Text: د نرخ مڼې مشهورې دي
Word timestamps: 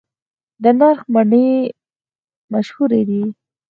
د 0.63 0.65
نرخ 0.79 0.99
مڼې 1.13 1.47
مشهورې 2.51 3.01
دي 3.09 3.21